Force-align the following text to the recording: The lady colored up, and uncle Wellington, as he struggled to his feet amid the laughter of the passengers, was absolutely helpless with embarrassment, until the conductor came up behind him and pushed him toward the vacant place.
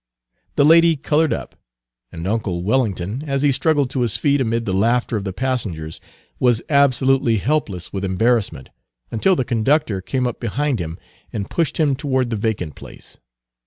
The 0.55 0.65
lady 0.65 0.95
colored 0.95 1.31
up, 1.31 1.55
and 2.11 2.25
uncle 2.25 2.63
Wellington, 2.63 3.21
as 3.27 3.43
he 3.43 3.51
struggled 3.51 3.91
to 3.91 4.01
his 4.01 4.17
feet 4.17 4.41
amid 4.41 4.65
the 4.65 4.73
laughter 4.73 5.15
of 5.15 5.25
the 5.25 5.31
passengers, 5.31 6.01
was 6.39 6.63
absolutely 6.69 7.37
helpless 7.37 7.93
with 7.93 8.03
embarrassment, 8.03 8.69
until 9.11 9.35
the 9.35 9.45
conductor 9.45 10.01
came 10.01 10.25
up 10.25 10.39
behind 10.39 10.79
him 10.81 10.97
and 11.31 11.51
pushed 11.51 11.77
him 11.79 11.95
toward 11.95 12.31
the 12.31 12.35
vacant 12.35 12.73
place. 12.73 13.19